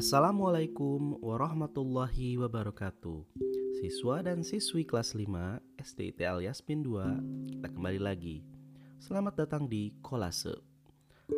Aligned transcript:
Assalamualaikum 0.00 1.20
warahmatullahi 1.20 2.40
wabarakatuh. 2.40 3.20
Siswa 3.84 4.24
dan 4.24 4.40
siswi 4.40 4.88
kelas 4.88 5.12
5 5.12 5.28
SDIT 5.76 6.24
alias 6.24 6.64
PIN 6.64 6.80
2 6.80 7.52
Kita 7.52 7.68
kembali 7.68 8.00
lagi. 8.00 8.40
Selamat 8.96 9.44
datang 9.44 9.68
di 9.68 9.92
Kolase. 10.00 10.56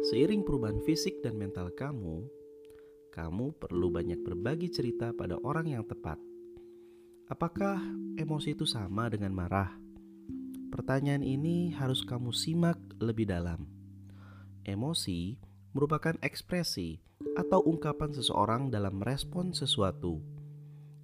Seiring 0.07 0.47
perubahan 0.47 0.79
fisik 0.87 1.27
dan 1.27 1.43
mental 1.43 1.75
kamu 1.75 2.23
Kamu 3.11 3.59
perlu 3.59 3.91
banyak 3.91 4.23
berbagi 4.23 4.71
cerita 4.71 5.11
pada 5.11 5.43
orang 5.43 5.67
yang 5.67 5.83
tepat. 5.83 6.23
Apakah 7.35 7.83
emosi 8.15 8.55
itu 8.55 8.63
sama 8.63 9.11
dengan 9.11 9.35
marah? 9.35 9.75
Pertanyaan 10.71 11.27
ini 11.27 11.75
harus 11.75 12.07
kamu 12.07 12.31
simak 12.31 12.79
lebih 13.03 13.27
dalam. 13.27 13.67
Emosi 14.63 15.51
merupakan 15.73 16.17
ekspresi 16.21 17.01
atau 17.37 17.65
ungkapan 17.65 18.13
seseorang 18.13 18.69
dalam 18.69 19.01
merespon 19.01 19.57
sesuatu. 19.57 20.21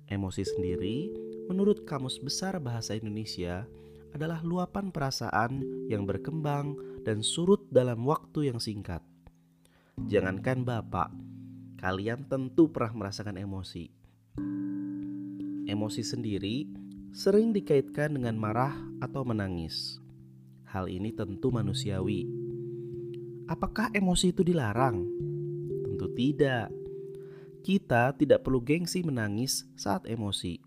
Emosi 0.09 0.45
sendiri, 0.45 1.13
menurut 1.49 1.85
Kamus 1.85 2.21
Besar 2.21 2.57
Bahasa 2.61 2.97
Indonesia, 2.97 3.65
adalah 4.13 4.41
luapan 4.41 4.89
perasaan 4.89 5.61
yang 5.89 6.09
berkembang 6.09 6.77
dan 7.05 7.21
surut 7.21 7.65
dalam 7.69 8.05
waktu 8.09 8.53
yang 8.53 8.61
singkat. 8.61 9.05
Jangankan 10.09 10.65
Bapak, 10.65 11.13
kalian 11.81 12.25
tentu 12.29 12.73
pernah 12.73 13.05
merasakan 13.05 13.37
emosi. 13.37 13.93
Emosi 15.69 16.01
sendiri 16.01 16.65
sering 17.13 17.53
dikaitkan 17.53 18.17
dengan 18.17 18.37
marah 18.41 18.73
atau 19.05 19.25
menangis. 19.25 20.01
Hal 20.69 20.89
ini 20.89 21.13
tentu 21.13 21.53
manusiawi. 21.53 22.48
Apakah 23.49 23.89
emosi 23.97 24.37
itu 24.37 24.45
dilarang? 24.45 25.09
Tentu 25.81 26.13
tidak. 26.13 26.69
Kita 27.65 28.13
tidak 28.13 28.45
perlu 28.45 28.61
gengsi 28.61 29.01
menangis 29.01 29.65
saat 29.73 30.05
emosi. 30.05 30.61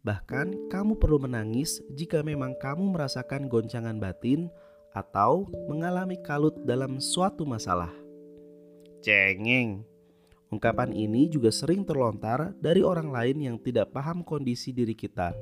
Bahkan, 0.00 0.72
kamu 0.72 0.96
perlu 0.96 1.20
menangis 1.20 1.84
jika 1.92 2.24
memang 2.24 2.56
kamu 2.56 2.96
merasakan 2.96 3.52
goncangan 3.52 4.00
batin 4.00 4.48
atau 4.96 5.44
mengalami 5.68 6.16
kalut 6.24 6.56
dalam 6.64 7.04
suatu 7.04 7.44
masalah. 7.44 7.92
Cengeng. 9.04 9.84
Ungkapan 10.48 10.96
ini 10.96 11.28
juga 11.28 11.52
sering 11.52 11.84
terlontar 11.84 12.56
dari 12.56 12.80
orang 12.80 13.12
lain 13.12 13.44
yang 13.44 13.56
tidak 13.60 13.92
paham 13.92 14.24
kondisi 14.24 14.72
diri 14.72 14.96
kita. 14.96 15.36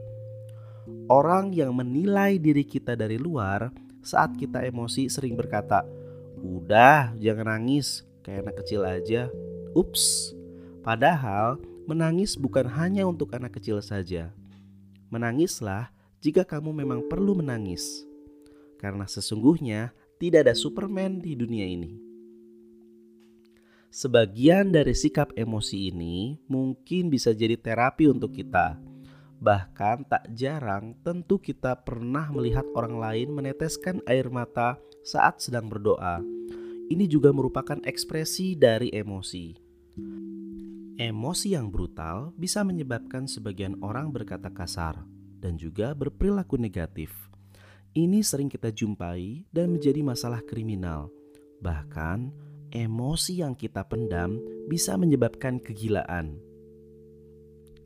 Orang 1.07 1.55
yang 1.55 1.71
menilai 1.71 2.35
diri 2.43 2.67
kita 2.67 2.99
dari 2.99 3.15
luar 3.15 3.71
saat 4.03 4.35
kita 4.35 4.67
emosi 4.67 5.07
sering 5.07 5.39
berkata, 5.39 6.04
"Udah, 6.45 7.17
jangan 7.17 7.57
nangis, 7.57 8.05
kayak 8.21 8.45
anak 8.45 8.57
kecil 8.61 8.85
aja. 8.85 9.33
Ups, 9.73 10.37
padahal 10.85 11.57
menangis 11.89 12.37
bukan 12.37 12.69
hanya 12.69 13.09
untuk 13.09 13.33
anak 13.33 13.57
kecil 13.57 13.81
saja. 13.81 14.29
Menangislah 15.09 15.89
jika 16.21 16.45
kamu 16.45 16.85
memang 16.85 17.09
perlu 17.09 17.37
menangis, 17.37 18.05
karena 18.77 19.09
sesungguhnya 19.09 19.97
tidak 20.21 20.49
ada 20.49 20.55
Superman 20.57 21.21
di 21.21 21.33
dunia 21.33 21.65
ini. 21.65 21.97
Sebagian 23.95 24.75
dari 24.75 24.91
sikap 24.91 25.33
emosi 25.39 25.95
ini 25.95 26.37
mungkin 26.51 27.09
bisa 27.09 27.31
jadi 27.31 27.55
terapi 27.55 28.11
untuk 28.11 28.35
kita. 28.35 28.77
Bahkan 29.39 30.11
tak 30.11 30.25
jarang 30.35 30.99
tentu 31.07 31.39
kita 31.39 31.79
pernah 31.79 32.27
melihat 32.35 32.67
orang 32.75 32.99
lain 32.99 33.29
meneteskan 33.31 34.03
air 34.11 34.27
mata 34.35 34.81
saat 35.07 35.39
sedang 35.39 35.71
berdoa 35.71 36.34
ini 36.93 37.09
juga 37.09 37.33
merupakan 37.33 37.81
ekspresi 37.81 38.59
dari 38.59 38.93
emosi. 38.93 39.57
Emosi 40.95 41.57
yang 41.57 41.73
brutal 41.75 42.31
bisa 42.39 42.63
menyebabkan 42.63 43.27
sebagian 43.27 43.81
orang 43.83 44.15
berkata 44.15 44.53
kasar 44.53 45.03
dan 45.43 45.59
juga 45.59 45.97
berperilaku 45.97 46.55
negatif. 46.61 47.11
Ini 47.95 48.23
sering 48.27 48.51
kita 48.51 48.75
jumpai 48.75 49.47
dan 49.55 49.75
menjadi 49.75 50.03
masalah 50.03 50.43
kriminal. 50.43 51.11
Bahkan, 51.63 52.31
emosi 52.75 53.43
yang 53.43 53.55
kita 53.55 53.87
pendam 53.87 54.39
bisa 54.67 54.99
menyebabkan 54.99 55.63
kegilaan. 55.63 56.39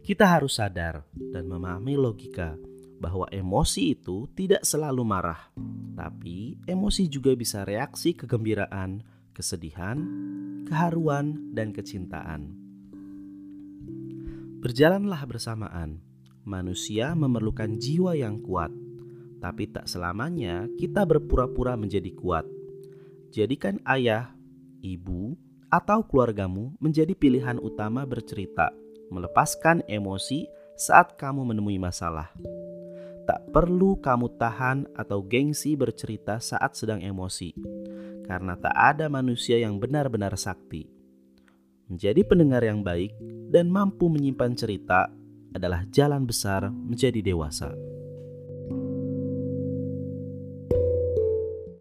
Kita 0.00 0.24
harus 0.24 0.56
sadar 0.56 1.04
dan 1.12 1.44
memahami 1.44 2.00
logika 2.00 2.56
bahwa 2.98 3.30
emosi 3.30 3.94
itu 3.94 4.26
tidak 4.34 4.66
selalu 4.66 5.06
marah, 5.06 5.50
tapi 5.94 6.58
emosi 6.66 7.06
juga 7.06 7.32
bisa 7.38 7.62
reaksi 7.62 8.14
kegembiraan, 8.14 9.02
kesedihan, 9.30 9.98
keharuan, 10.66 11.54
dan 11.54 11.70
kecintaan. 11.70 12.54
Berjalanlah 14.58 15.22
bersamaan. 15.30 16.02
Manusia 16.42 17.14
memerlukan 17.14 17.78
jiwa 17.78 18.16
yang 18.18 18.42
kuat, 18.42 18.72
tapi 19.38 19.70
tak 19.70 19.86
selamanya 19.86 20.66
kita 20.80 21.06
berpura-pura 21.06 21.78
menjadi 21.78 22.10
kuat. 22.16 22.48
Jadikan 23.30 23.78
ayah, 23.86 24.32
ibu, 24.80 25.36
atau 25.68 26.00
keluargamu 26.02 26.72
menjadi 26.80 27.12
pilihan 27.12 27.60
utama 27.60 28.08
bercerita, 28.08 28.72
melepaskan 29.12 29.84
emosi 29.86 30.48
saat 30.74 31.14
kamu 31.20 31.52
menemui 31.52 31.76
masalah. 31.76 32.32
Perlu 33.48 33.96
kamu 34.04 34.36
tahan 34.36 34.92
atau 34.92 35.24
gengsi 35.24 35.72
bercerita 35.72 36.36
saat 36.36 36.76
sedang 36.76 37.00
emosi, 37.00 37.56
karena 38.28 38.60
tak 38.60 38.76
ada 38.76 39.08
manusia 39.08 39.56
yang 39.56 39.80
benar-benar 39.80 40.36
sakti. 40.36 40.84
Menjadi 41.88 42.20
pendengar 42.28 42.60
yang 42.60 42.84
baik 42.84 43.16
dan 43.48 43.72
mampu 43.72 44.12
menyimpan 44.12 44.52
cerita 44.52 45.08
adalah 45.56 45.88
jalan 45.88 46.28
besar 46.28 46.68
menjadi 46.68 47.24
dewasa. 47.24 47.87